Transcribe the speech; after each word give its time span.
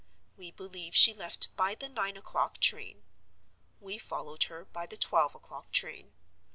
We 0.35 0.49
believe 0.49 0.95
she 0.95 1.13
left 1.13 1.55
by 1.55 1.75
the 1.75 1.87
nine 1.87 2.17
o'clock 2.17 2.57
train. 2.57 3.03
We 3.79 3.99
followed 3.99 4.45
her 4.45 4.65
by 4.65 4.87
the 4.87 4.97
twelve 4.97 5.35
o'clock 5.35 5.71
train. 5.71 6.13